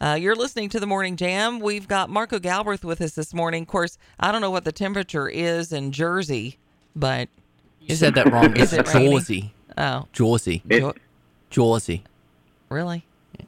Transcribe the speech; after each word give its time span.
Uh, 0.00 0.14
you're 0.18 0.34
listening 0.34 0.68
to 0.70 0.80
the 0.80 0.86
Morning 0.86 1.16
Jam. 1.16 1.60
We've 1.60 1.86
got 1.86 2.08
Marco 2.08 2.38
Galbraith 2.38 2.84
with 2.84 3.00
us 3.02 3.12
this 3.12 3.34
morning. 3.34 3.62
Of 3.62 3.68
course, 3.68 3.98
I 4.18 4.32
don't 4.32 4.40
know 4.40 4.50
what 4.50 4.64
the 4.64 4.72
temperature 4.72 5.28
is 5.28 5.72
in 5.72 5.92
Jersey, 5.92 6.56
but 6.96 7.28
You 7.82 7.94
said 7.96 8.14
that 8.14 8.32
wrong. 8.32 8.56
Is 8.56 8.72
It's 8.72 8.88
it? 8.94 8.98
Jersey. 9.10 9.52
oh, 9.76 10.06
Jersey. 10.12 10.62
It- 10.70 10.96
Jersey. 11.50 12.04
really? 12.70 13.04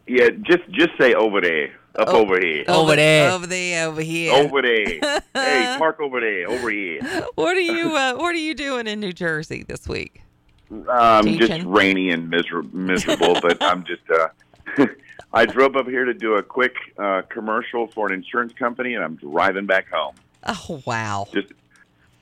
Yeah, 0.06 0.28
just 0.42 0.68
just 0.70 0.90
say 0.98 1.14
over 1.14 1.40
there, 1.40 1.68
up 1.96 2.08
Oh. 2.08 2.20
over 2.22 2.38
here, 2.40 2.64
Over 2.68 2.96
there. 2.96 3.30
over 3.30 3.46
there, 3.46 3.88
over 3.88 4.00
here. 4.02 4.32
over 4.34 4.60
there. 4.62 5.22
hey, 5.34 5.74
park 5.78 6.00
over 6.00 6.18
there, 6.20 6.48
over 6.50 6.70
here. 6.70 7.00
What 7.34 7.56
are 7.56 7.60
you? 7.60 7.96
Uh, 7.96 8.14
what 8.14 8.34
are 8.34 8.38
you 8.38 8.54
doing 8.54 8.86
in 8.86 9.00
New 9.00 9.12
Jersey 9.12 9.62
this 9.62 9.86
week? 9.88 10.22
Um, 10.88 11.26
just 11.38 11.64
rainy 11.64 12.10
and 12.10 12.28
miser- 12.30 12.62
miserable, 12.72 13.38
but 13.40 13.62
I'm 13.62 13.84
just. 13.84 14.02
Uh, 14.10 14.86
I 15.34 15.46
drove 15.46 15.76
up 15.76 15.86
here 15.88 16.04
to 16.04 16.14
do 16.14 16.34
a 16.34 16.42
quick 16.42 16.74
uh, 16.98 17.22
commercial 17.28 17.86
for 17.88 18.06
an 18.06 18.12
insurance 18.12 18.52
company, 18.52 18.94
and 18.94 19.02
I'm 19.04 19.16
driving 19.16 19.66
back 19.66 19.88
home. 19.90 20.14
Oh 20.46 20.82
wow! 20.84 21.26
Just 21.32 21.52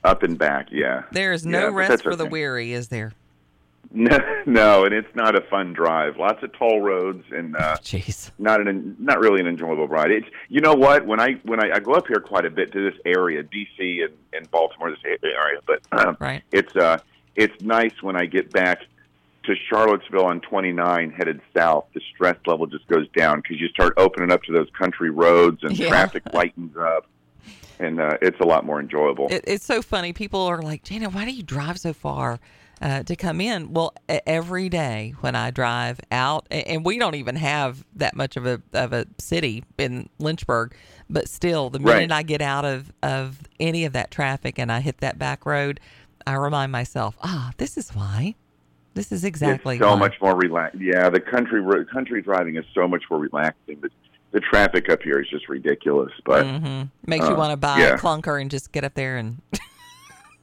up 0.03 0.23
and 0.23 0.37
back, 0.37 0.67
yeah. 0.71 1.03
There 1.11 1.33
is 1.33 1.45
no 1.45 1.67
but 1.67 1.73
rest 1.73 2.03
for 2.03 2.15
the 2.15 2.25
weary, 2.25 2.73
is 2.73 2.87
there? 2.89 3.13
No, 3.93 4.17
no, 4.45 4.85
and 4.85 4.93
it's 4.93 5.13
not 5.15 5.35
a 5.35 5.41
fun 5.49 5.73
drive. 5.73 6.15
Lots 6.15 6.41
of 6.43 6.53
toll 6.53 6.79
roads 6.79 7.25
and 7.31 7.57
uh, 7.57 7.75
Jeez. 7.83 8.31
not 8.39 8.65
an 8.65 8.95
not 8.99 9.19
really 9.19 9.41
an 9.41 9.47
enjoyable 9.47 9.85
ride. 9.89 10.11
It's 10.11 10.27
you 10.47 10.61
know 10.61 10.73
what 10.73 11.05
when 11.05 11.19
I 11.19 11.33
when 11.43 11.61
I, 11.61 11.71
I 11.75 11.79
go 11.79 11.91
up 11.93 12.07
here 12.07 12.21
quite 12.21 12.45
a 12.45 12.49
bit 12.49 12.71
to 12.71 12.89
this 12.89 12.97
area, 13.05 13.43
D.C. 13.43 14.01
and, 14.03 14.13
and 14.31 14.49
Baltimore, 14.49 14.91
this 14.91 14.99
area, 15.23 15.59
but 15.67 15.81
um, 15.91 16.15
Right. 16.21 16.41
it's 16.53 16.73
uh 16.73 16.99
it's 17.35 17.61
nice 17.61 17.91
when 18.01 18.15
I 18.15 18.27
get 18.27 18.49
back 18.53 18.79
to 19.43 19.55
Charlottesville 19.69 20.25
on 20.25 20.41
29 20.41 21.11
headed 21.11 21.41
south. 21.55 21.85
The 21.93 22.01
stress 22.13 22.37
level 22.45 22.67
just 22.67 22.87
goes 22.87 23.07
down 23.15 23.41
because 23.41 23.59
you 23.59 23.67
start 23.69 23.93
opening 23.97 24.31
up 24.31 24.43
to 24.43 24.51
those 24.51 24.67
country 24.77 25.09
roads 25.09 25.63
and 25.63 25.77
Yeah. 25.77 25.89
traffic 25.89 26.23
lightens 26.33 26.75
up, 26.77 27.07
and 27.79 27.99
uh, 27.99 28.17
it's 28.21 28.39
a 28.39 28.45
lot 28.45 28.65
more 28.65 28.79
enjoyable. 28.79 29.27
It, 29.29 29.43
it's 29.47 29.65
so 29.65 29.81
funny. 29.81 30.13
People 30.13 30.41
are 30.41 30.61
like, 30.61 30.83
Jana, 30.83 31.09
why 31.09 31.25
do 31.25 31.31
you 31.31 31.41
drive 31.43 31.79
so 31.79 31.91
far 31.93 32.39
uh, 32.81 33.01
to 33.03 33.15
come 33.15 33.41
in? 33.41 33.73
Well, 33.73 33.93
every 34.07 34.69
day 34.69 35.13
when 35.21 35.35
I 35.35 35.49
drive 35.51 35.99
out, 36.11 36.45
and 36.51 36.85
we 36.85 36.99
don't 36.99 37.15
even 37.15 37.35
have 37.35 37.83
that 37.95 38.15
much 38.15 38.37
of 38.37 38.45
a 38.45 38.61
of 38.73 38.93
a 38.93 39.05
city 39.17 39.63
in 39.79 40.09
Lynchburg, 40.19 40.75
but 41.09 41.27
still, 41.29 41.69
the 41.71 41.79
minute 41.79 41.91
Right. 41.93 42.11
I 42.11 42.21
get 42.23 42.41
out 42.41 42.65
of 42.65 42.91
of 43.01 43.39
any 43.59 43.85
of 43.85 43.93
that 43.93 44.11
traffic 44.11 44.59
and 44.59 44.71
I 44.71 44.81
hit 44.81 44.99
that 44.99 45.17
back 45.17 45.45
road, 45.47 45.79
I 46.27 46.33
remind 46.35 46.71
myself, 46.71 47.17
ah, 47.23 47.51
this 47.57 47.75
is 47.77 47.89
why. 47.95 48.35
This 48.93 49.11
is 49.11 49.23
exactly 49.23 49.75
it's 49.75 49.83
so 49.83 49.91
why. 49.91 49.99
much 49.99 50.15
more 50.21 50.35
relaxed. 50.35 50.79
Yeah, 50.79 51.09
the 51.09 51.19
country 51.19 51.63
country 51.85 52.21
driving 52.21 52.57
is 52.57 52.65
so 52.73 52.87
much 52.87 53.03
more 53.09 53.19
relaxing. 53.19 53.79
The, 53.81 53.89
the 54.31 54.39
traffic 54.39 54.89
up 54.89 55.01
here 55.01 55.19
is 55.19 55.29
just 55.29 55.47
ridiculous. 55.47 56.11
But 56.25 56.45
hmm 56.45 56.83
Makes 57.05 57.27
you 57.27 57.35
uh, 57.35 57.37
want 57.37 57.51
to 57.51 57.57
buy 57.57 57.79
yeah. 57.79 57.93
a 57.93 57.97
clunker 57.97 58.41
and 58.41 58.51
just 58.51 58.71
get 58.71 58.83
up 58.83 58.93
there 58.93 59.17
and 59.17 59.41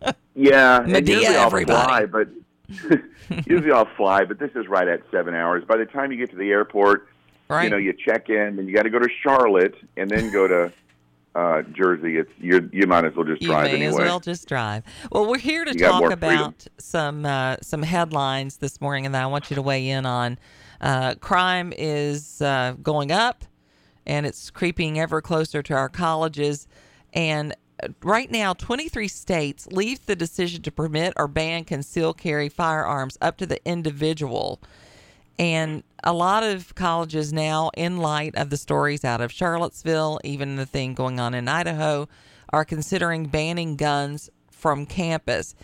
yeah, 0.34 0.80
Medea, 0.86 1.30
everybody. 1.30 2.06
fly, 2.06 2.06
but 2.06 2.28
usually 3.46 3.72
I'll 3.72 3.88
fly. 3.96 4.24
But 4.24 4.38
this 4.38 4.50
is 4.54 4.66
right 4.66 4.88
at 4.88 5.02
seven 5.10 5.34
hours. 5.34 5.64
By 5.64 5.76
the 5.76 5.86
time 5.86 6.10
you 6.12 6.18
get 6.18 6.30
to 6.30 6.36
the 6.36 6.50
airport, 6.50 7.08
right. 7.48 7.64
you 7.64 7.70
know 7.70 7.76
you 7.76 7.92
check 7.92 8.30
in, 8.30 8.58
and 8.58 8.66
you 8.66 8.74
got 8.74 8.82
to 8.82 8.90
go 8.90 8.98
to 8.98 9.08
Charlotte, 9.22 9.74
and 9.96 10.08
then 10.08 10.30
go 10.32 10.48
to 10.48 10.72
uh, 11.34 11.62
Jersey. 11.62 12.16
It's 12.16 12.30
you. 12.38 12.68
You 12.72 12.86
might 12.86 13.04
as 13.04 13.14
well 13.14 13.24
just 13.24 13.42
You 13.42 13.48
drive 13.48 13.64
may 13.64 13.74
anyway. 13.76 13.88
as 13.88 13.94
well 13.98 14.20
just 14.20 14.48
drive. 14.48 14.82
Well, 15.12 15.28
we're 15.28 15.38
here 15.38 15.64
to 15.64 15.72
You 15.72 15.78
talk 15.86 16.10
about 16.10 16.66
some 16.78 17.24
uh, 17.26 17.56
some 17.62 17.82
headlines 17.82 18.58
this 18.58 18.80
morning, 18.80 19.06
and 19.06 19.16
I 19.16 19.26
want 19.26 19.50
you 19.50 19.54
to 19.56 19.62
weigh 19.62 19.88
in 19.88 20.06
on. 20.06 20.38
Uh, 20.80 21.14
crime 21.16 21.72
is 21.76 22.40
uh, 22.40 22.74
going 22.82 23.10
up, 23.12 23.44
and 24.06 24.26
it's 24.26 24.50
creeping 24.50 24.98
ever 24.98 25.20
closer 25.20 25.62
to 25.62 25.74
our 25.74 25.88
colleges. 25.88 26.66
And 27.12 27.54
uh, 27.82 27.88
right 28.02 28.30
now, 28.30 28.52
23 28.52 29.08
states 29.08 29.66
leave 29.68 30.04
the 30.06 30.16
decision 30.16 30.62
to 30.62 30.70
permit 30.70 31.14
or 31.16 31.28
ban 31.28 31.64
concealed 31.64 32.18
carry 32.18 32.48
firearms 32.48 33.18
up 33.20 33.36
to 33.38 33.46
the 33.46 33.60
individual. 33.68 34.60
And 35.38 35.84
a 36.02 36.12
lot 36.12 36.42
of 36.42 36.74
colleges 36.74 37.32
now, 37.32 37.70
in 37.76 37.98
light 37.98 38.34
of 38.36 38.50
the 38.50 38.56
stories 38.56 39.04
out 39.04 39.20
of 39.20 39.30
Charlottesville, 39.30 40.20
even 40.24 40.56
the 40.56 40.66
thing 40.66 40.94
going 40.94 41.20
on 41.20 41.34
in 41.34 41.48
Idaho, 41.48 42.08
are 42.52 42.64
considering 42.64 43.26
banning 43.26 43.76
guns 43.76 44.30
from 44.50 44.86
campus. 44.86 45.54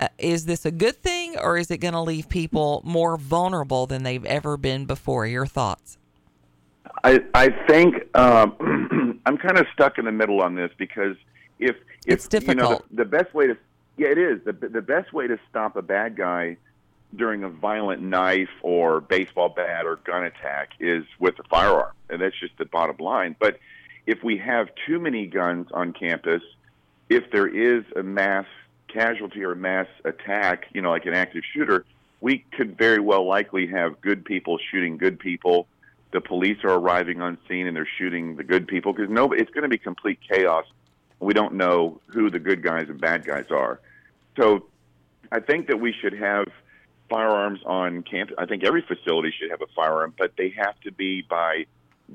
Uh, 0.00 0.08
is 0.18 0.46
this 0.46 0.64
a 0.64 0.70
good 0.70 0.96
thing, 0.96 1.36
or 1.38 1.58
is 1.58 1.70
it 1.70 1.78
going 1.78 1.94
to 1.94 2.00
leave 2.00 2.28
people 2.28 2.80
more 2.84 3.16
vulnerable 3.16 3.86
than 3.86 4.02
they've 4.02 4.24
ever 4.24 4.56
been 4.56 4.86
before? 4.86 5.26
Your 5.26 5.46
thoughts? 5.46 5.98
I 7.04 7.20
I 7.34 7.50
think 7.68 7.94
um, 8.16 9.20
I'm 9.26 9.36
kind 9.38 9.58
of 9.58 9.66
stuck 9.72 9.98
in 9.98 10.06
the 10.06 10.12
middle 10.12 10.40
on 10.42 10.54
this 10.54 10.70
because 10.78 11.16
if 11.58 11.76
if 12.06 12.24
It's 12.24 12.28
you 12.32 12.54
know 12.54 12.80
difficult. 12.80 12.84
the, 12.90 12.96
the 12.96 13.04
best 13.04 13.34
way 13.34 13.46
to 13.46 13.56
yeah 13.96 14.08
it 14.08 14.18
is 14.18 14.40
the 14.44 14.52
the 14.52 14.82
best 14.82 15.12
way 15.12 15.26
to 15.26 15.38
stop 15.48 15.76
a 15.76 15.82
bad 15.82 16.16
guy 16.16 16.56
during 17.14 17.42
a 17.42 17.48
violent 17.48 18.02
knife 18.02 18.50
or 18.62 19.00
baseball 19.00 19.48
bat 19.48 19.84
or 19.84 19.96
gun 19.96 20.24
attack 20.24 20.70
is 20.78 21.04
with 21.18 21.38
a 21.38 21.42
firearm 21.44 21.92
and 22.08 22.20
that's 22.20 22.38
just 22.38 22.56
the 22.58 22.64
bottom 22.64 22.96
line 22.98 23.34
but 23.38 23.58
if 24.06 24.22
we 24.22 24.38
have 24.38 24.68
too 24.86 24.98
many 24.98 25.26
guns 25.26 25.66
on 25.72 25.92
campus 25.92 26.42
if 27.08 27.30
there 27.32 27.48
is 27.48 27.84
a 27.96 28.02
mass 28.02 28.46
casualty 28.88 29.44
or 29.44 29.54
mass 29.54 29.86
attack 30.04 30.66
you 30.72 30.80
know 30.80 30.90
like 30.90 31.06
an 31.06 31.14
active 31.14 31.42
shooter 31.52 31.84
we 32.20 32.44
could 32.52 32.76
very 32.76 33.00
well 33.00 33.26
likely 33.26 33.66
have 33.66 34.00
good 34.00 34.24
people 34.24 34.58
shooting 34.70 34.96
good 34.96 35.18
people 35.18 35.66
the 36.12 36.20
police 36.20 36.58
are 36.64 36.72
arriving 36.72 37.20
on 37.20 37.38
scene 37.48 37.66
and 37.66 37.76
they're 37.76 37.88
shooting 37.98 38.36
the 38.36 38.44
good 38.44 38.66
people 38.66 38.92
because 38.92 39.10
no, 39.10 39.32
it's 39.32 39.50
going 39.50 39.62
to 39.62 39.68
be 39.68 39.78
complete 39.78 40.18
chaos. 40.28 40.64
We 41.20 41.34
don't 41.34 41.54
know 41.54 42.00
who 42.06 42.30
the 42.30 42.38
good 42.38 42.62
guys 42.62 42.88
and 42.88 43.00
bad 43.00 43.24
guys 43.24 43.46
are. 43.50 43.80
So 44.36 44.66
I 45.30 45.40
think 45.40 45.68
that 45.68 45.80
we 45.80 45.92
should 45.92 46.14
have 46.14 46.48
firearms 47.10 47.60
on 47.66 48.02
campus. 48.02 48.36
I 48.38 48.46
think 48.46 48.64
every 48.64 48.82
facility 48.82 49.34
should 49.38 49.50
have 49.50 49.60
a 49.60 49.66
firearm, 49.76 50.14
but 50.16 50.32
they 50.38 50.54
have 50.56 50.80
to 50.82 50.92
be 50.92 51.22
by 51.22 51.66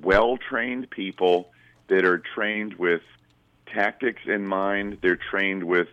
well 0.01 0.38
trained 0.38 0.89
people 0.89 1.51
that 1.88 2.06
are 2.06 2.17
trained 2.17 2.75
with 2.75 3.01
tactics 3.72 4.22
in 4.25 4.47
mind. 4.47 4.97
They're 5.01 5.17
trained 5.17 5.63
with 5.63 5.89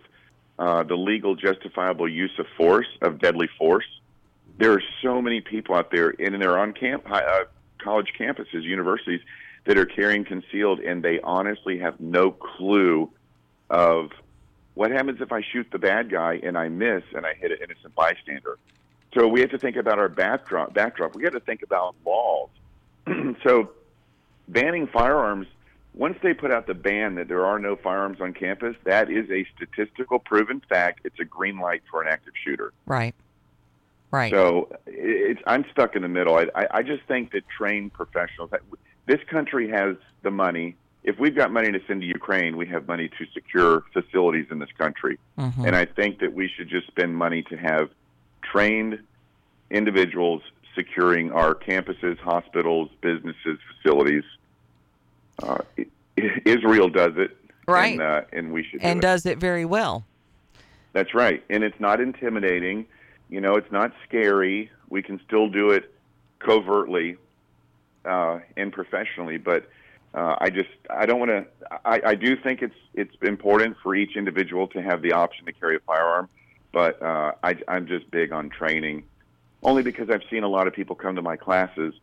uh, 0.58 0.84
the 0.84 0.94
legal, 0.94 1.34
justifiable 1.34 2.08
use 2.08 2.32
of 2.38 2.46
force, 2.56 2.86
of 3.02 3.18
deadly 3.18 3.48
force. 3.58 3.86
There 4.58 4.72
are 4.72 4.82
so 5.02 5.20
many 5.20 5.40
people 5.40 5.74
out 5.74 5.90
there, 5.90 6.14
and 6.18 6.40
they're 6.40 6.58
on 6.58 6.72
camp, 6.72 7.04
uh, 7.10 7.44
college 7.78 8.12
campuses, 8.18 8.62
universities, 8.62 9.20
that 9.64 9.78
are 9.78 9.86
carrying 9.86 10.24
concealed, 10.24 10.80
and 10.80 11.02
they 11.02 11.20
honestly 11.20 11.78
have 11.78 12.00
no 12.00 12.30
clue 12.30 13.10
of 13.70 14.10
what 14.74 14.90
happens 14.90 15.20
if 15.20 15.32
I 15.32 15.42
shoot 15.42 15.68
the 15.70 15.78
bad 15.78 16.10
guy 16.10 16.40
and 16.42 16.56
I 16.56 16.68
miss 16.68 17.02
and 17.14 17.26
I 17.26 17.34
hit 17.34 17.52
an 17.52 17.58
innocent 17.62 17.94
bystander. 17.94 18.58
So 19.14 19.28
we 19.28 19.40
have 19.40 19.50
to 19.50 19.58
think 19.58 19.76
about 19.76 19.98
our 19.98 20.08
backdrop. 20.08 20.72
Backdrop. 20.74 21.14
We 21.14 21.24
have 21.24 21.34
to 21.34 21.40
think 21.40 21.62
about 21.62 21.94
laws. 22.04 22.48
so 23.42 23.70
banning 24.48 24.86
firearms. 24.86 25.46
Once 25.94 26.16
they 26.22 26.32
put 26.32 26.50
out 26.50 26.66
the 26.66 26.74
ban 26.74 27.16
that 27.16 27.28
there 27.28 27.44
are 27.44 27.58
no 27.58 27.76
firearms 27.76 28.18
on 28.20 28.32
campus, 28.32 28.74
that 28.84 29.10
is 29.10 29.28
a 29.30 29.46
statistical 29.54 30.18
proven 30.18 30.62
fact. 30.66 31.00
It's 31.04 31.20
a 31.20 31.24
green 31.24 31.58
light 31.58 31.82
for 31.90 32.00
an 32.00 32.08
active 32.08 32.32
shooter. 32.42 32.72
Right. 32.86 33.14
Right. 34.10 34.32
So 34.32 34.74
it's 34.86 35.40
I'm 35.46 35.64
stuck 35.70 35.96
in 35.96 36.02
the 36.02 36.08
middle. 36.08 36.36
I, 36.36 36.66
I, 36.70 36.82
just 36.82 37.02
think 37.04 37.32
that 37.32 37.44
trained 37.48 37.94
professionals. 37.94 38.50
This 39.06 39.20
country 39.30 39.70
has 39.70 39.96
the 40.22 40.30
money. 40.30 40.76
If 41.02 41.18
we've 41.18 41.34
got 41.34 41.50
money 41.50 41.72
to 41.72 41.80
send 41.86 42.02
to 42.02 42.06
Ukraine, 42.06 42.58
we 42.58 42.66
have 42.66 42.86
money 42.86 43.08
to 43.08 43.26
secure 43.32 43.84
facilities 43.92 44.46
in 44.50 44.58
this 44.58 44.70
country. 44.76 45.18
Mhm. 45.38 45.66
And 45.66 45.74
I 45.74 45.86
think 45.86 46.20
that 46.20 46.34
we 46.34 46.48
should 46.48 46.68
just 46.68 46.86
spend 46.88 47.16
money 47.16 47.42
to 47.44 47.56
have 47.56 47.88
trained 48.52 49.00
individuals 49.70 50.42
securing 50.74 51.32
our 51.32 51.54
campuses, 51.54 52.18
hospitals, 52.18 52.90
businesses, 53.00 53.58
facilities. 53.76 54.24
Uh, 55.42 55.58
Israel 56.44 56.88
does 56.88 57.12
it, 57.16 57.36
Right. 57.66 57.92
And, 57.92 58.02
uh, 58.02 58.22
and 58.32 58.52
we 58.52 58.64
should. 58.64 58.80
do 58.80 58.86
and 58.86 58.98
it. 58.98 59.02
does 59.02 59.26
it 59.26 59.38
very 59.38 59.64
well. 59.64 60.04
That's 60.92 61.14
right. 61.14 61.42
And 61.48 61.62
it's 61.64 61.78
not 61.80 62.00
intimidating. 62.00 62.86
You 63.30 63.40
know, 63.40 63.56
it's 63.56 63.70
not 63.72 63.92
scary. 64.06 64.70
We 64.88 65.02
can 65.02 65.20
still 65.26 65.48
do 65.48 65.70
it 65.70 65.92
covertly 66.38 67.16
uh, 68.04 68.40
and 68.56 68.72
professionally. 68.72 69.38
But 69.38 69.68
uh, 70.12 70.36
I 70.38 70.50
just, 70.50 70.68
I 70.90 71.06
don't 71.06 71.18
want 71.18 71.30
to. 71.30 71.46
I, 71.84 72.00
I 72.04 72.14
do 72.14 72.36
think 72.36 72.60
it's 72.62 72.74
it's 72.94 73.14
important 73.22 73.76
for 73.82 73.94
each 73.94 74.16
individual 74.16 74.66
to 74.68 74.82
have 74.82 75.00
the 75.00 75.12
option 75.12 75.46
to 75.46 75.52
carry 75.52 75.76
a 75.76 75.80
firearm. 75.80 76.28
But 76.72 77.02
uh, 77.02 77.32
I, 77.42 77.56
I'm 77.68 77.86
just 77.86 78.10
big 78.10 78.32
on 78.32 78.48
training, 78.48 79.04
only 79.62 79.82
because 79.82 80.08
I've 80.10 80.22
seen 80.30 80.42
a 80.42 80.48
lot 80.48 80.66
of 80.66 80.72
people 80.72 80.96
come 80.96 81.16
to 81.16 81.22
my 81.22 81.36
classes, 81.36 81.94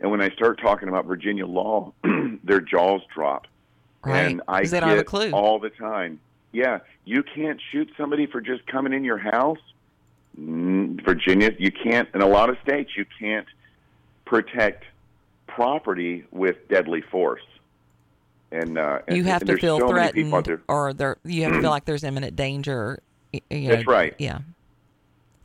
and 0.00 0.10
when 0.10 0.20
I 0.20 0.30
start 0.30 0.60
talking 0.60 0.88
about 0.88 1.06
Virginia 1.06 1.46
law, 1.46 1.92
their 2.44 2.60
jaws 2.60 3.00
drop. 3.12 3.46
Right. 4.04 4.30
And 4.30 4.42
I 4.46 4.62
get 4.62 4.80
don't 4.80 4.90
have 4.90 4.98
a 4.98 5.04
clue. 5.04 5.30
all 5.32 5.58
the 5.58 5.70
time. 5.70 6.20
Yeah, 6.52 6.78
you 7.04 7.22
can't 7.22 7.60
shoot 7.72 7.90
somebody 7.96 8.26
for 8.26 8.40
just 8.40 8.66
coming 8.66 8.92
in 8.92 9.04
your 9.04 9.18
house. 9.18 9.58
Virginia, 10.36 11.50
you 11.58 11.72
can't. 11.72 12.08
In 12.14 12.22
a 12.22 12.28
lot 12.28 12.48
of 12.48 12.56
states, 12.62 12.90
you 12.96 13.04
can't 13.18 13.46
protect 14.24 14.84
property 15.46 16.24
with 16.30 16.68
deadly 16.68 17.00
force. 17.02 17.42
And 18.52 18.78
uh, 18.78 19.00
you 19.10 19.24
have 19.24 19.42
and 19.42 19.50
to 19.50 19.56
feel 19.58 19.78
so 19.78 19.88
many 19.88 20.12
people 20.12 20.38
out 20.38 20.44
threatened, 20.44 20.64
or 20.68 20.94
there 20.94 21.18
you 21.24 21.42
have 21.42 21.52
to 21.54 21.60
feel 21.60 21.70
like 21.70 21.84
there's 21.84 22.04
imminent 22.04 22.36
danger. 22.36 23.02
You 23.32 23.40
know, 23.50 23.68
That's 23.70 23.86
right. 23.86 24.14
Yeah. 24.18 24.38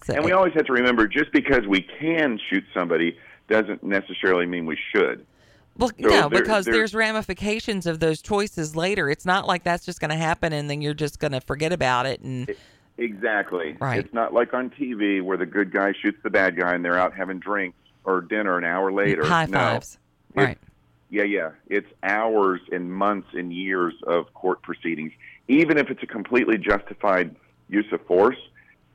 So, 0.06 0.14
And 0.16 0.26
we 0.26 0.32
always 0.32 0.54
have 0.54 0.66
to 0.66 0.74
remember, 0.74 1.08
just 1.08 1.32
because 1.32 1.66
we 1.68 1.82
can 1.82 2.40
shoot 2.50 2.64
somebody 2.74 3.18
doesn't 3.50 3.84
necessarily 3.84 4.46
mean 4.46 4.66
we 4.66 4.78
should. 4.94 5.26
Well, 5.78 5.90
So 5.90 6.08
no, 6.08 6.30
there- 6.30 6.42
because 6.42 6.66
there- 6.66 6.74
there's 6.76 6.94
ramifications 6.94 7.86
of 7.88 8.00
those 8.00 8.22
choices 8.22 8.76
later. 8.76 9.10
It's 9.10 9.26
not 9.26 9.48
like 9.48 9.64
that's 9.64 9.86
just 9.86 10.00
going 10.00 10.12
to 10.12 10.18
happen 10.18 10.54
and 10.54 10.70
then 10.70 10.82
you're 10.82 10.94
just 10.94 11.20
going 11.20 11.32
to 11.32 11.42
forget 11.42 11.72
about 11.74 12.06
it. 12.06 12.22
And 12.22 12.54
Exactly. 12.98 13.76
Right. 13.80 14.00
It's 14.00 14.14
not 14.14 14.34
like 14.34 14.54
on 14.54 14.70
TV 14.70 15.20
where 15.22 15.36
the 15.38 15.48
good 15.48 15.72
guy 15.72 15.94
shoots 15.94 16.20
the 16.22 16.30
bad 16.30 16.56
guy 16.56 16.74
and 16.76 16.86
they're 16.86 17.00
out 17.00 17.14
having 17.16 17.40
drinks 17.40 17.78
or 18.04 18.22
dinner 18.22 18.58
an 18.58 18.64
hour 18.66 18.92
later. 18.92 19.26
high 19.26 19.46
No. 19.46 19.58
fives. 19.58 19.98
It's- 20.36 20.46
Right. 20.48 20.58
Yeah, 21.10 21.24
yeah. 21.24 21.50
It's 21.70 21.88
hours 22.04 22.62
and 22.72 22.92
months 22.92 23.30
and 23.34 23.52
years 23.54 23.94
of 24.06 24.32
court 24.34 24.62
proceedings. 24.62 25.12
Even 25.48 25.78
if 25.78 25.90
it's 25.90 26.02
a 26.04 26.08
completely 26.08 26.58
justified 26.58 27.36
use 27.74 27.92
of 27.92 28.06
force, 28.06 28.38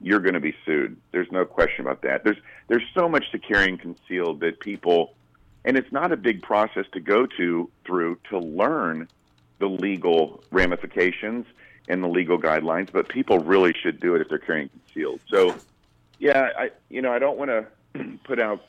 you're 0.00 0.20
going 0.20 0.34
to 0.34 0.40
be 0.40 0.54
sued. 0.64 0.96
There's 1.10 1.30
no 1.32 1.44
question 1.44 1.84
about 1.84 2.02
that. 2.02 2.24
There's 2.24 2.36
there's 2.68 2.84
so 2.94 3.08
much 3.08 3.30
to 3.32 3.38
carrying 3.38 3.76
concealed 3.76 4.40
that 4.40 4.60
people, 4.60 5.14
and 5.64 5.76
it's 5.76 5.90
not 5.92 6.12
a 6.12 6.16
big 6.16 6.42
process 6.42 6.86
to 6.92 7.00
go 7.00 7.26
to 7.36 7.68
through 7.84 8.18
to 8.30 8.38
learn 8.38 9.08
the 9.58 9.66
legal 9.66 10.42
ramifications 10.52 11.46
and 11.88 12.02
the 12.02 12.08
legal 12.08 12.38
guidelines. 12.38 12.92
But 12.92 13.08
people 13.08 13.40
really 13.40 13.74
should 13.82 13.98
do 13.98 14.14
it 14.14 14.20
if 14.20 14.28
they're 14.28 14.38
carrying 14.38 14.68
concealed. 14.68 15.20
So, 15.28 15.56
yeah, 16.18 16.50
I 16.56 16.70
you 16.88 17.02
know 17.02 17.12
I 17.12 17.18
don't 17.18 17.36
want 17.36 17.50
to 17.94 18.18
put 18.24 18.40
out 18.40 18.64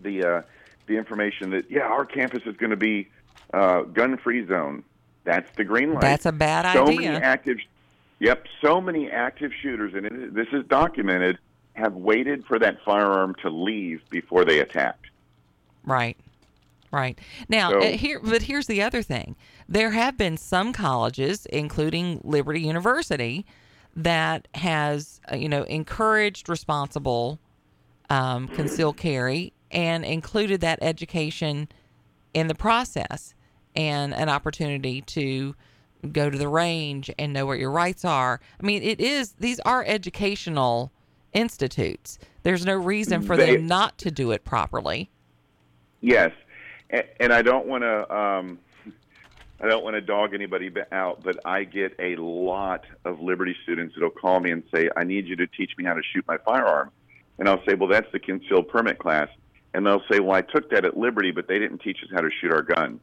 the 0.00 0.24
uh, 0.24 0.42
the 0.86 0.96
information 0.96 1.50
that 1.50 1.70
yeah 1.70 1.82
our 1.82 2.06
campus 2.06 2.42
is 2.46 2.56
going 2.56 2.70
to 2.70 2.76
be 2.76 3.08
uh, 3.52 3.82
gun 3.82 4.16
free 4.16 4.46
zone. 4.46 4.84
That's 5.24 5.54
the 5.56 5.64
green 5.64 5.92
light. 5.92 6.02
That's 6.02 6.24
a 6.24 6.32
bad 6.32 6.72
so 6.72 6.86
idea. 6.86 7.12
many 7.12 7.24
active. 7.24 7.58
Yep, 8.18 8.46
so 8.62 8.80
many 8.80 9.10
active 9.10 9.52
shooters, 9.62 9.92
and 9.94 10.06
it, 10.06 10.34
this 10.34 10.46
is 10.52 10.64
documented, 10.66 11.38
have 11.74 11.94
waited 11.94 12.44
for 12.46 12.58
that 12.58 12.78
firearm 12.84 13.34
to 13.42 13.50
leave 13.50 14.00
before 14.08 14.44
they 14.44 14.60
attacked. 14.60 15.06
Right. 15.84 16.16
Right. 16.90 17.18
Now, 17.48 17.70
So- 17.70 17.78
uh, 17.80 17.90
here 17.90 18.20
but 18.20 18.42
here's 18.42 18.66
the 18.66 18.80
other 18.82 19.02
thing. 19.02 19.36
There 19.68 19.90
have 19.90 20.16
been 20.16 20.36
some 20.36 20.72
colleges 20.72 21.46
including 21.46 22.20
Liberty 22.24 22.60
University 22.60 23.44
that 23.94 24.48
has, 24.54 25.20
uh, 25.30 25.36
you 25.36 25.48
know, 25.48 25.64
encouraged 25.64 26.48
responsible 26.48 27.38
um, 28.08 28.48
concealed 28.48 28.96
carry 28.96 29.52
and 29.70 30.04
included 30.04 30.60
that 30.60 30.78
education 30.80 31.68
in 32.32 32.46
the 32.46 32.54
process 32.54 33.34
and 33.74 34.14
an 34.14 34.28
opportunity 34.28 35.00
to 35.02 35.54
go 36.12 36.30
to 36.30 36.38
the 36.38 36.48
range 36.48 37.10
and 37.18 37.32
know 37.32 37.46
what 37.46 37.58
your 37.58 37.70
rights 37.70 38.04
are. 38.04 38.40
I 38.60 38.66
mean, 38.66 38.82
it 38.82 39.00
is 39.00 39.32
these 39.38 39.60
are 39.60 39.84
educational 39.86 40.92
institutes. 41.32 42.18
There's 42.42 42.64
no 42.64 42.74
reason 42.76 43.22
for 43.22 43.36
They- 43.36 43.56
them 43.56 43.66
not 43.66 43.98
to 43.98 44.10
do 44.10 44.30
it 44.30 44.44
properly. 44.44 45.10
Yes, 46.00 46.30
and, 46.90 47.04
and 47.20 47.32
I 47.32 47.42
don't 47.42 47.66
want 47.66 47.82
to. 47.82 48.14
Um, 48.14 48.58
I 49.60 49.66
don't 49.68 49.82
want 49.82 49.94
to 49.94 50.02
dog 50.02 50.34
anybody 50.34 50.70
out, 50.92 51.22
but 51.24 51.40
I 51.46 51.64
get 51.64 51.96
a 51.98 52.16
lot 52.16 52.84
of 53.06 53.20
Liberty 53.20 53.56
students 53.62 53.94
that'll 53.94 54.10
call 54.10 54.38
me 54.40 54.50
and 54.50 54.62
say, 54.74 54.90
"I 54.96 55.04
need 55.04 55.26
you 55.26 55.36
to 55.36 55.46
teach 55.46 55.72
me 55.78 55.84
how 55.84 55.94
to 55.94 56.02
shoot 56.12 56.24
my 56.28 56.36
firearm," 56.38 56.90
and 57.38 57.48
I'll 57.48 57.62
say, 57.66 57.74
"Well, 57.74 57.88
that's 57.88 58.10
the 58.12 58.18
concealed 58.18 58.68
permit 58.68 58.98
class," 58.98 59.28
and 59.72 59.86
they'll 59.86 60.02
say, 60.10 60.20
"Well, 60.20 60.36
I 60.36 60.42
took 60.42 60.68
that 60.70 60.84
at 60.84 60.96
Liberty, 60.96 61.30
but 61.30 61.48
they 61.48 61.58
didn't 61.58 61.78
teach 61.78 61.98
us 62.04 62.10
how 62.12 62.20
to 62.20 62.30
shoot 62.40 62.52
our 62.52 62.62
gun." 62.62 63.00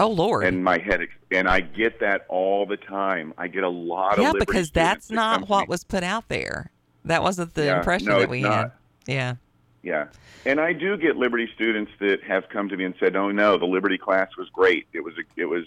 Oh 0.00 0.08
Lord. 0.08 0.44
And 0.44 0.64
my 0.64 0.78
head, 0.78 1.02
ex- 1.02 1.12
and 1.30 1.46
I 1.48 1.60
get 1.60 2.00
that 2.00 2.24
all 2.28 2.64
the 2.66 2.76
time. 2.78 3.34
I 3.38 3.48
get 3.48 3.62
a 3.64 3.68
lot 3.68 4.18
of 4.18 4.24
yeah, 4.24 4.32
because 4.38 4.70
that's 4.70 5.10
not 5.10 5.48
what 5.48 5.68
was 5.68 5.84
put 5.84 6.02
out 6.02 6.28
there. 6.28 6.70
That 7.04 7.22
wasn't 7.22 7.54
the 7.54 7.66
Yeah, 7.66 7.78
impression 7.78 8.08
no, 8.08 8.20
that 8.20 8.28
we 8.30 8.40
not. 8.40 8.52
had. 8.54 8.72
Yeah. 9.06 9.34
Yeah. 9.82 10.06
And 10.46 10.58
I 10.60 10.72
do 10.72 10.96
get 10.96 11.16
Liberty 11.16 11.48
students 11.54 11.92
that 12.00 12.22
have 12.22 12.48
come 12.48 12.68
to 12.70 12.76
me 12.76 12.84
and 12.84 12.94
said, 12.98 13.14
"Oh 13.14 13.30
no, 13.30 13.58
the 13.58 13.66
Liberty 13.66 13.98
class 13.98 14.28
was 14.38 14.48
great. 14.50 14.86
It 14.92 15.00
was 15.04 15.14
it 15.36 15.44
was 15.46 15.64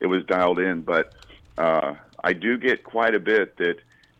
it 0.00 0.06
was 0.06 0.24
dialed 0.26 0.58
in." 0.60 0.82
But 0.82 1.12
uh, 1.58 1.94
I 2.22 2.32
do 2.32 2.56
get 2.58 2.84
quite 2.84 3.14
a 3.16 3.20
bit 3.20 3.56
that 3.58 3.76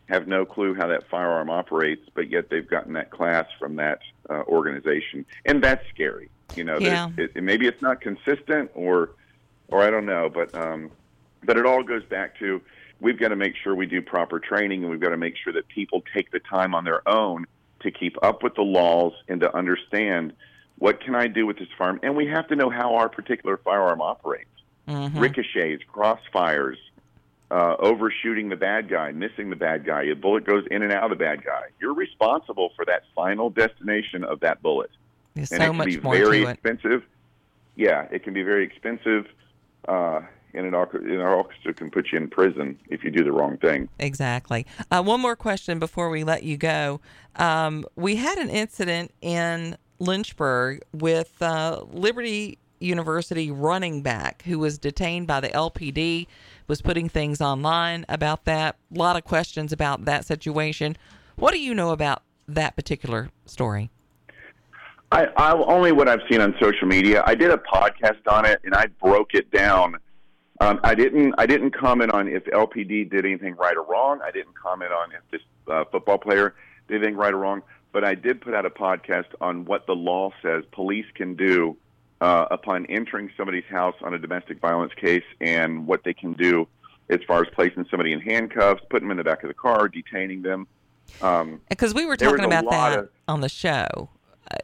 have 0.09 0.27
no 0.27 0.45
clue 0.45 0.75
how 0.75 0.87
that 0.87 1.09
firearm 1.09 1.49
operates, 1.49 2.07
but 2.13 2.29
yet 2.29 2.49
they've 2.49 2.67
gotten 2.69 2.93
that 2.93 3.11
class 3.11 3.45
from 3.57 3.77
that 3.77 3.99
uh, 4.29 4.43
organization, 4.47 5.25
and 5.45 5.63
that's 5.63 5.87
scary. 5.89 6.29
You 6.55 6.65
know, 6.65 6.77
Yeah. 6.79 7.09
it, 7.17 7.31
it, 7.35 7.43
maybe 7.43 7.65
it's 7.67 7.81
not 7.81 8.01
consistent, 8.01 8.69
or 8.75 9.11
or 9.73 9.81
I 9.81 9.89
don't 9.89 10.05
know, 10.05 10.29
but 10.29 10.53
um, 10.55 10.91
but 11.43 11.57
it 11.57 11.65
all 11.65 11.81
goes 11.81 12.03
back 12.05 12.37
to 12.37 12.61
we've 12.99 13.19
got 13.19 13.29
to 13.29 13.35
make 13.35 13.55
sure 13.61 13.73
we 13.73 13.87
do 13.87 14.01
proper 14.01 14.39
training, 14.39 14.83
and 14.83 14.91
we've 14.91 14.99
got 14.99 15.09
to 15.09 15.17
make 15.17 15.35
sure 15.35 15.51
that 15.53 15.67
people 15.67 16.03
take 16.13 16.31
the 16.31 16.39
time 16.39 16.75
on 16.75 16.85
their 16.85 17.07
own 17.09 17.45
to 17.81 17.91
keep 17.91 18.15
up 18.23 18.43
with 18.43 18.53
the 18.53 18.61
laws 18.61 19.13
and 19.27 19.41
to 19.41 19.53
understand 19.53 20.31
what 20.77 21.01
can 21.01 21.15
I 21.15 21.27
do 21.27 21.47
with 21.47 21.57
this 21.57 21.67
firearm, 21.77 21.99
and 22.03 22.15
we 22.15 22.27
have 22.27 22.47
to 22.49 22.55
know 22.55 22.69
how 22.69 22.95
our 22.95 23.09
particular 23.09 23.57
firearm 23.57 23.99
operates. 23.99 24.49
Mhm. 24.87 25.19
Ricochets, 25.19 25.83
crossfires, 25.91 26.77
uh, 27.49 27.75
overshooting 27.79 28.49
the 28.49 28.55
bad 28.55 28.89
guy, 28.89 29.11
missing 29.11 29.49
the 29.49 29.55
bad 29.55 29.85
guy. 29.85 30.03
A 30.03 30.15
bullet 30.15 30.43
goes 30.43 30.65
in 30.69 30.83
and 30.83 30.91
out 30.91 31.03
of 31.03 31.09
the 31.09 31.15
bad 31.23 31.43
guy. 31.43 31.63
You're 31.81 31.93
responsible 31.93 32.73
for 32.75 32.85
that 32.85 33.03
final 33.15 33.49
destination 33.49 34.23
of 34.23 34.39
that 34.41 34.61
bullet 34.61 34.91
There's 35.33 35.51
and 35.51 35.61
so 35.61 35.65
it 35.65 35.67
can 35.69 35.77
much 35.77 35.87
be 35.87 35.99
more 35.99 36.15
very 36.15 36.43
expensive. 36.43 37.03
Yeah, 37.75 38.07
it 38.11 38.23
can 38.23 38.33
be 38.33 38.43
very 38.43 38.63
expensive, 38.63 39.27
uh, 39.87 40.21
it 40.53 40.73
also, 40.73 40.97
it 40.99 41.19
also 41.19 41.73
can 41.75 41.89
put 41.89 42.11
you 42.11 42.19
in 42.19 42.29
prison 42.29 42.79
if 42.89 43.03
you 43.03 43.11
do 43.11 43.23
the 43.23 43.31
wrong 43.31 43.57
thing. 43.57 43.89
Exactly. 43.99 44.65
Uh, 44.91 45.01
one 45.01 45.19
more 45.19 45.35
question 45.35 45.79
before 45.79 46.09
we 46.09 46.23
let 46.23 46.43
you 46.43 46.57
go. 46.57 47.01
Um, 47.35 47.85
we 47.95 48.17
had 48.17 48.37
an 48.37 48.49
incident 48.49 49.11
in 49.21 49.77
Lynchburg 49.99 50.81
with 50.93 51.41
uh, 51.41 51.83
Liberty 51.91 52.59
University 52.79 53.49
running 53.49 54.01
back 54.01 54.43
who 54.43 54.59
was 54.59 54.77
detained 54.77 55.25
by 55.25 55.39
the 55.39 55.49
LPD, 55.49 56.27
was 56.67 56.81
putting 56.81 57.09
things 57.09 57.41
online 57.41 58.05
about 58.07 58.45
that. 58.45 58.77
A 58.93 58.97
lot 58.97 59.15
of 59.15 59.23
questions 59.23 59.71
about 59.71 60.05
that 60.05 60.25
situation. 60.25 60.97
What 61.35 61.53
do 61.53 61.59
you 61.59 61.73
know 61.73 61.91
about 61.91 62.21
that 62.47 62.75
particular 62.75 63.29
story? 63.45 63.89
I, 65.13 65.25
I 65.37 65.53
only 65.53 65.91
what 65.91 66.09
I've 66.09 66.21
seen 66.29 66.41
on 66.41 66.55
social 66.59 66.87
media. 66.87 67.23
I 67.27 67.35
did 67.35 67.51
a 67.51 67.57
podcast 67.57 68.27
on 68.27 68.45
it, 68.45 68.59
and 68.63 68.73
I 68.73 68.87
broke 68.87 69.35
it 69.35 69.51
down. 69.51 69.97
Um, 70.59 70.79
I 70.83 70.95
didn't. 70.95 71.35
I 71.37 71.45
didn't 71.45 71.71
comment 71.71 72.11
on 72.11 72.27
if 72.27 72.43
LPD 72.45 73.11
did 73.11 73.23
anything 73.23 73.55
right 73.55 73.77
or 73.77 73.83
wrong. 73.83 74.21
I 74.23 74.31
didn't 74.31 74.55
comment 74.55 74.91
on 74.91 75.11
if 75.11 75.21
this 75.31 75.41
uh, 75.71 75.83
football 75.91 76.17
player 76.17 76.55
did 76.87 76.97
anything 77.01 77.15
right 77.15 77.31
or 77.33 77.37
wrong. 77.37 77.61
But 77.91 78.03
I 78.03 78.15
did 78.15 78.41
put 78.41 78.55
out 78.55 78.65
a 78.65 78.71
podcast 78.71 79.27
on 79.39 79.65
what 79.65 79.85
the 79.85 79.93
law 79.93 80.31
says 80.41 80.63
police 80.71 81.05
can 81.13 81.35
do 81.35 81.77
uh, 82.19 82.47
upon 82.49 82.87
entering 82.87 83.29
somebody's 83.37 83.65
house 83.69 83.95
on 84.01 84.15
a 84.15 84.17
domestic 84.19 84.59
violence 84.59 84.93
case, 84.95 85.23
and 85.39 85.85
what 85.85 86.03
they 86.03 86.15
can 86.15 86.33
do 86.33 86.67
as 87.09 87.19
far 87.27 87.41
as 87.41 87.47
placing 87.53 87.85
somebody 87.91 88.13
in 88.13 88.19
handcuffs, 88.19 88.81
putting 88.89 89.07
them 89.09 89.19
in 89.19 89.23
the 89.23 89.29
back 89.29 89.43
of 89.43 89.47
the 89.49 89.53
car, 89.53 89.87
detaining 89.89 90.41
them. 90.41 90.65
Um, 91.21 91.61
Because 91.69 91.93
we 91.93 92.05
were 92.05 92.17
talking 92.17 92.45
about 92.45 92.67
that 92.71 92.99
of- 92.99 93.09
on 93.27 93.41
the 93.41 93.49
show. 93.49 94.09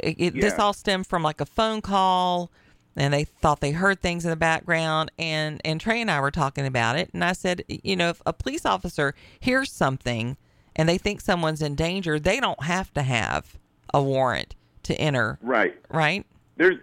It, 0.02 0.16
it, 0.20 0.42
This 0.42 0.60
all 0.60 0.74
stemmed 0.74 1.08
from 1.08 1.24
like 1.24 1.42
a 1.42 1.46
phone 1.46 1.82
call, 1.82 2.52
and 2.96 3.14
they 3.14 3.24
thought 3.24 3.62
they 3.62 3.72
heard 3.72 4.02
things 4.02 4.26
in 4.26 4.30
the 4.30 4.36
background. 4.36 5.12
And 5.18 5.62
and 5.64 5.80
Trey 5.80 6.02
and 6.02 6.12
I 6.12 6.20
were 6.22 6.32
talking 6.32 6.66
about 6.66 6.98
it, 6.98 7.10
and 7.14 7.24
I 7.24 7.34
said, 7.34 7.64
you 7.68 7.96
know, 7.96 8.10
if 8.10 8.22
a 8.26 8.34
police 8.34 8.66
officer 8.66 9.16
hears 9.40 9.72
something 9.72 10.38
and 10.76 10.88
they 10.88 10.98
think 10.98 11.22
someone's 11.22 11.62
in 11.62 11.76
danger, 11.76 12.20
they 12.20 12.40
don't 12.40 12.64
have 12.64 12.94
to 12.94 13.02
have 13.02 13.58
a 13.94 14.02
warrant 14.02 14.56
to 14.84 14.96
enter, 14.96 15.38
right. 15.42 15.76
right? 15.90 16.26
there's 16.60 16.76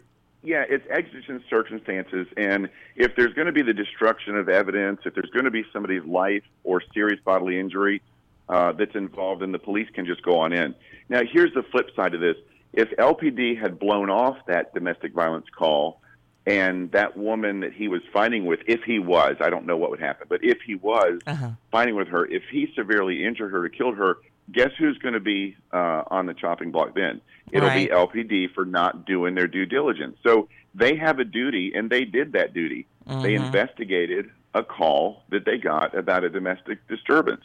yeah 0.42 0.64
it's 0.68 0.84
exigent 0.90 1.42
circumstances 1.48 2.26
and 2.36 2.68
if 2.96 3.14
there's 3.14 3.32
going 3.34 3.46
to 3.46 3.52
be 3.52 3.62
the 3.62 3.72
destruction 3.72 4.36
of 4.36 4.48
evidence 4.48 5.00
if 5.04 5.14
there's 5.14 5.30
going 5.30 5.44
to 5.44 5.50
be 5.50 5.64
somebody's 5.72 6.04
life 6.04 6.42
or 6.64 6.82
serious 6.92 7.20
bodily 7.24 7.60
injury 7.60 8.02
uh, 8.48 8.72
that's 8.72 8.96
involved 8.96 9.42
then 9.42 9.52
the 9.52 9.58
police 9.58 9.88
can 9.94 10.04
just 10.04 10.22
go 10.22 10.38
on 10.38 10.52
in 10.52 10.74
now 11.08 11.20
here's 11.30 11.52
the 11.54 11.62
flip 11.70 11.90
side 11.94 12.14
of 12.14 12.20
this 12.20 12.36
if 12.76 12.88
lpd 12.98 13.60
had 13.60 13.78
blown 13.78 14.10
off 14.10 14.36
that 14.46 14.72
domestic 14.74 15.12
violence 15.14 15.46
call 15.56 16.00
and 16.46 16.92
that 16.92 17.16
woman 17.16 17.60
that 17.60 17.72
he 17.72 17.88
was 17.88 18.02
fighting 18.12 18.46
with 18.46 18.60
if 18.66 18.80
he 18.86 18.98
was 18.98 19.34
i 19.40 19.50
don't 19.50 19.66
know 19.66 19.76
what 19.76 19.90
would 19.90 20.00
happen 20.00 20.26
but 20.28 20.40
if 20.44 20.58
he 20.66 20.74
was 20.74 21.20
Uh-huh. 21.26 21.50
fighting 21.72 21.96
with 21.96 22.08
her 22.08 22.24
if 22.26 22.42
he 22.52 22.68
severely 22.76 23.24
injured 23.24 23.50
her 23.52 23.64
or 23.64 23.68
killed 23.68 23.96
her 23.96 24.16
guess 24.52 24.70
who's 24.78 24.96
going 24.98 25.14
to 25.14 25.20
be 25.20 25.56
uh, 25.72 26.02
on 26.08 26.26
the 26.26 26.34
chopping 26.34 26.70
block 26.70 26.94
then 26.94 27.20
it'll 27.52 27.68
Right. 27.70 27.88
be 27.90 27.94
LPD 27.94 28.52
for 28.54 28.64
not 28.64 29.06
doing 29.06 29.34
their 29.34 29.46
due 29.46 29.66
diligence. 29.66 30.16
So 30.26 30.48
they 30.74 30.96
have 30.96 31.18
a 31.20 31.24
duty, 31.24 31.72
and 31.74 31.88
they 31.88 32.04
did 32.04 32.32
that 32.32 32.52
duty. 32.54 32.86
They 33.22 33.34
Mhm. 33.34 33.46
investigated 33.46 34.26
a 34.52 34.62
call 34.62 35.22
that 35.30 35.44
they 35.44 35.58
got 35.58 35.96
about 35.96 36.24
a 36.24 36.28
domestic 36.28 36.78
disturbance, 36.88 37.44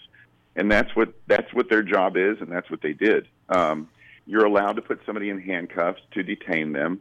and 0.56 0.72
that's 0.72 0.96
what 0.96 1.14
that's 1.28 1.54
what 1.54 1.70
their 1.70 1.84
job 1.84 2.18
is, 2.18 2.38
and 2.42 2.52
that's 2.52 2.70
what 2.70 2.82
they 2.82 2.94
did. 2.94 3.28
Um, 3.50 3.90
you're 4.26 4.46
allowed 4.46 4.74
to 4.74 4.82
put 4.82 5.02
somebody 5.06 5.30
in 5.30 5.40
handcuffs 5.40 6.02
to 6.12 6.24
detain 6.24 6.74
them, 6.74 7.00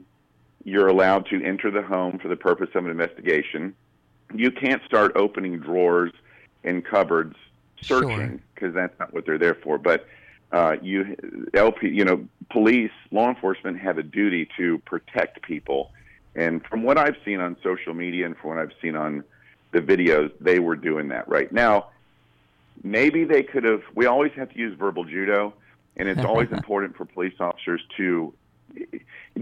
you're 0.65 0.89
allowed 0.89 1.27
to 1.27 1.43
enter 1.43 1.71
the 1.71 1.83
home 1.83 2.19
for 2.19 2.29
the 2.29 2.37
purpose 2.37 2.69
of 2.75 2.85
an 2.85 2.91
investigation. 2.91 3.75
You 4.35 4.50
can't 4.50 4.83
start 4.85 5.12
opening 5.17 5.59
drawers 5.59 6.12
and 6.65 6.85
cupboards 6.85 7.37
searching 7.81 8.43
because 8.55 8.75
that's 8.75 8.99
not 8.99 9.12
what 9.15 9.27
they're 9.27 9.39
there 9.39 9.55
for. 9.55 9.79
But 9.79 10.07
uh, 10.53 10.77
you, 10.83 11.17
LP, 11.55 11.89
you 11.89 12.05
know, 12.05 12.27
police, 12.50 12.91
law 13.11 13.29
enforcement 13.29 13.79
have 13.79 13.99
a 13.99 14.03
duty 14.03 14.49
to 14.57 14.79
protect 14.79 15.43
people. 15.43 15.93
And 16.35 16.65
from 16.67 16.83
what 16.83 16.99
I've 16.99 17.17
seen 17.25 17.41
on 17.41 17.57
social 17.62 17.95
media 17.95 18.27
and 18.27 18.37
from 18.37 18.50
what 18.50 18.59
I've 18.59 18.73
seen 18.83 18.97
on 18.97 19.25
the 19.73 19.81
videos, 19.81 20.33
they 20.41 20.59
were 20.59 20.77
doing 20.77 21.09
that 21.09 21.29
right 21.29 21.50
now. 21.50 21.87
Maybe 22.83 23.25
they 23.25 23.43
could 23.43 23.65
have. 23.65 23.83
We 23.95 24.07
always 24.07 24.33
have 24.33 24.50
to 24.53 24.59
use 24.59 24.77
verbal 24.79 25.05
judo, 25.05 25.55
and 26.00 26.09
it's 26.09 26.25
always 26.25 26.50
important 26.50 26.97
for 26.97 27.04
police 27.04 27.35
officers 27.38 27.83
to. 27.99 28.33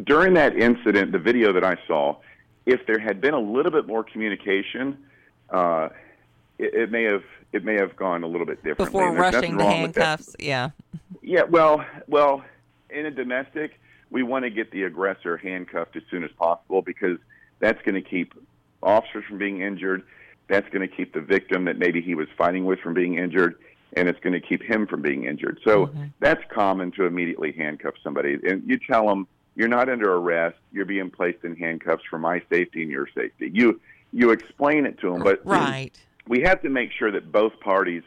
During 0.05 0.35
that 0.35 0.57
incident, 0.57 1.13
the 1.13 1.19
video 1.19 1.53
that 1.53 1.65
I 1.65 1.77
saw, 1.87 2.17
if 2.67 2.87
there 2.87 2.99
had 2.99 3.21
been 3.21 3.35
a 3.35 3.41
little 3.41 3.71
bit 3.71 3.87
more 3.87 4.03
communication, 4.03 4.99
uh, 5.51 5.91
it, 6.59 6.75
it 6.75 6.91
may 6.91 7.05
have 7.05 7.23
it 7.53 7.65
may 7.65 7.75
have 7.75 7.97
gone 7.97 8.25
a 8.25 8.27
little 8.27 8.47
bit 8.47 8.63
differently. 8.65 8.87
Before 8.87 9.15
rushing 9.15 9.57
the 9.57 9.65
wrong 9.65 9.83
with 9.83 9.95
that. 9.95 10.05
handcuffs. 10.05 10.37
Yeah. 10.39 10.71
Yeah, 11.23 11.43
well, 11.43 11.85
well, 12.07 12.45
in 12.91 13.07
a 13.07 13.11
domestic, 13.11 13.79
we 14.11 14.23
want 14.23 14.45
to 14.45 14.51
get 14.51 14.71
the 14.71 14.85
aggressor 14.85 15.37
handcuffed 15.37 15.97
as 15.97 16.03
soon 16.11 16.25
as 16.25 16.31
possible 16.39 16.83
because 16.83 17.19
that's 17.61 17.81
going 17.83 17.95
to 17.95 18.03
keep 18.03 18.35
officers 18.83 19.25
from 19.29 19.39
being 19.39 19.61
injured. 19.61 20.03
That's 20.49 20.69
going 20.71 20.89
to 20.89 20.95
keep 20.95 21.13
the 21.13 21.21
victim 21.21 21.67
that 21.67 21.79
maybe 21.79 22.01
he 22.01 22.15
was 22.15 22.29
fighting 22.37 22.65
with 22.65 22.81
from 22.81 22.95
being 22.95 23.19
injured, 23.19 23.57
and 23.97 24.09
it's 24.09 24.21
going 24.21 24.33
to 24.35 24.41
keep 24.41 24.63
him 24.63 24.87
from 24.87 25.03
being 25.03 25.25
injured. 25.25 25.61
So 25.65 25.91
that's 26.21 26.43
common 26.53 26.93
to 26.93 27.05
immediately 27.05 27.53
handcuff 27.53 27.95
somebody. 28.03 28.37
And 28.49 28.63
you 28.67 28.79
tell 28.79 29.07
them 29.07 29.27
you're 29.57 29.69
not 29.69 29.89
under 29.89 30.15
arrest. 30.15 30.57
You're 30.73 30.85
being 30.85 31.11
placed 31.11 31.45
in 31.45 31.57
handcuffs 31.57 32.03
for 32.09 32.19
my 32.19 32.43
safety 32.53 32.83
and 32.83 32.91
your 32.91 33.09
safety. 33.17 33.51
You 33.53 33.81
you 34.13 34.31
explain 34.31 34.87
it 34.87 34.99
to 35.01 35.11
them, 35.13 35.23
but 35.23 35.45
Right. 35.45 35.93
we 36.27 36.41
have 36.41 36.63
to 36.63 36.71
make 36.71 36.91
sure 36.99 37.11
that 37.13 37.31
both 37.31 37.53
parties 37.61 38.03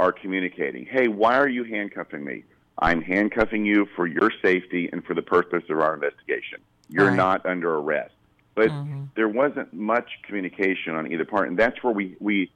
are 0.00 0.10
communicating. 0.12 0.86
Hey, 0.86 1.06
why 1.08 1.36
are 1.38 1.48
you 1.48 1.64
handcuffing 1.64 2.24
me? 2.24 2.44
I'm 2.78 3.00
handcuffing 3.00 3.64
you 3.64 3.86
for 3.96 4.06
your 4.06 4.30
safety 4.44 4.88
and 4.92 5.04
for 5.04 5.14
the 5.14 5.22
purpose 5.22 5.62
of 5.70 5.78
our 5.78 5.94
investigation. 5.94 6.58
You're 6.88 7.06
Right. 7.08 7.16
not 7.16 7.46
under 7.46 7.76
arrest. 7.76 8.12
But 8.54 8.70
Mm-hmm. 8.70 9.04
there 9.16 9.28
wasn't 9.28 9.72
much 9.72 10.08
communication 10.26 10.94
on 10.94 11.10
either 11.12 11.24
part, 11.24 11.48
and 11.48 11.58
that's 11.58 11.82
where 11.82 11.92
we 11.92 12.16
we 12.20 12.50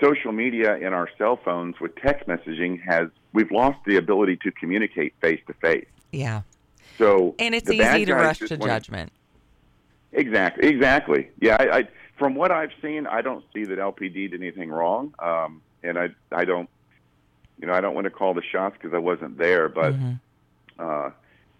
social 0.00 0.32
media 0.32 0.74
and 0.74 0.94
our 0.94 1.08
cell 1.18 1.38
phones 1.44 1.78
with 1.80 1.94
text 1.96 2.26
messaging 2.28 2.80
has 2.82 3.08
we've 3.32 3.50
lost 3.50 3.78
the 3.86 3.96
ability 3.96 4.36
to 4.38 4.50
communicate 4.52 5.14
face 5.20 5.40
to 5.46 5.54
face. 5.54 5.86
Yeah. 6.12 6.42
So 6.98 7.34
And 7.38 7.54
it's 7.54 7.70
easy 7.70 8.04
to 8.06 8.14
rush 8.14 8.38
to 8.38 8.56
wanna- 8.56 8.72
judgment. 8.72 9.12
Exactly. 10.12 10.68
Exactly. 10.68 11.28
Yeah. 11.40 11.56
I, 11.60 11.78
I 11.78 11.88
from 12.16 12.34
what 12.34 12.50
I've 12.50 12.72
seen, 12.82 13.06
I 13.06 13.20
don't 13.22 13.44
see 13.54 13.64
that 13.64 13.78
LPD 13.78 14.30
did 14.30 14.34
anything 14.34 14.70
wrong, 14.70 15.14
um, 15.20 15.62
and 15.82 15.98
I 15.98 16.08
I 16.32 16.44
don't 16.44 16.68
you 17.60 17.66
know 17.66 17.72
I 17.74 17.80
don't 17.80 17.94
want 17.94 18.06
to 18.06 18.10
call 18.10 18.34
the 18.34 18.42
shots 18.42 18.76
because 18.80 18.94
I 18.94 18.98
wasn't 18.98 19.36
there, 19.38 19.68
but 19.68 19.94
uh, 20.78 21.10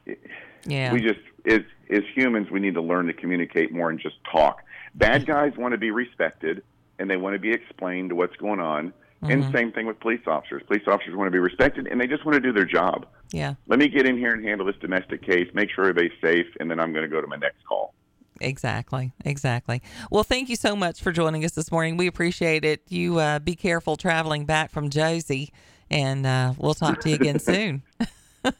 it- 0.06 0.22
Mm-hmm. 0.22 0.70
Yeah. 0.72 0.92
we 0.92 1.00
just 1.00 1.20
as 1.46 1.60
as 1.88 2.02
humans 2.14 2.50
we 2.50 2.58
need 2.60 2.74
to 2.74 2.80
learn 2.82 3.06
to 3.06 3.12
communicate 3.12 3.72
more 3.72 3.90
and 3.90 3.98
just 4.00 4.16
talk. 4.30 4.62
Bad 4.94 5.24
guys 5.26 5.52
want 5.56 5.72
to 5.72 5.78
be 5.78 5.90
respected 5.92 6.62
and 6.98 7.08
they 7.08 7.16
want 7.16 7.34
to 7.34 7.38
be 7.38 7.52
explained 7.52 8.12
what's 8.12 8.36
going 8.36 8.60
on. 8.60 8.92
Mm-hmm. 9.22 9.30
And 9.30 9.52
same 9.52 9.72
thing 9.72 9.86
with 9.86 9.98
police 9.98 10.20
officers. 10.26 10.62
Police 10.66 10.84
officers 10.86 11.16
want 11.16 11.26
to 11.26 11.32
be 11.32 11.40
respected 11.40 11.88
and 11.88 12.00
they 12.00 12.06
just 12.06 12.24
want 12.24 12.34
to 12.34 12.40
do 12.40 12.52
their 12.52 12.64
job. 12.64 13.06
yeah. 13.32 13.54
Let 13.66 13.80
me 13.80 13.88
get 13.88 14.06
in 14.06 14.16
here 14.16 14.32
and 14.32 14.44
handle 14.44 14.66
this 14.66 14.76
domestic 14.80 15.22
case, 15.22 15.48
make 15.54 15.70
sure 15.70 15.84
everybody's 15.86 16.18
safe, 16.20 16.46
and 16.60 16.70
then 16.70 16.78
I'm 16.78 16.92
going 16.92 17.02
to 17.02 17.08
go 17.08 17.20
to 17.20 17.26
my 17.26 17.36
next 17.36 17.64
call. 17.66 17.94
Exactly. 18.40 19.12
Exactly. 19.24 19.82
Well, 20.10 20.22
thank 20.22 20.48
you 20.48 20.56
so 20.56 20.76
much 20.76 21.02
for 21.02 21.12
joining 21.12 21.44
us 21.44 21.52
this 21.52 21.72
morning. 21.72 21.96
We 21.96 22.06
appreciate 22.06 22.64
it. 22.64 22.82
You 22.88 23.18
uh, 23.18 23.38
be 23.40 23.56
careful 23.56 23.96
traveling 23.96 24.44
back 24.44 24.70
from 24.70 24.90
Josie, 24.90 25.52
and 25.90 26.26
uh, 26.26 26.54
we'll 26.56 26.74
talk 26.74 27.00
to 27.00 27.08
you 27.08 27.16
again 27.16 27.38
soon. 27.40 27.82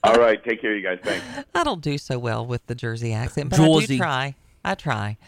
All 0.02 0.14
right, 0.16 0.42
take 0.42 0.60
care, 0.60 0.76
you 0.76 0.82
guys. 0.82 0.98
Thanks. 1.02 1.24
I 1.54 1.64
don't 1.64 1.80
do 1.80 1.98
so 1.98 2.18
well 2.18 2.44
with 2.44 2.66
the 2.66 2.74
Jersey 2.74 3.12
accent, 3.12 3.50
but 3.50 3.60
I 3.60 3.86
do 3.86 3.96
try. 3.96 4.34
I 4.64 4.74
try. 4.74 5.18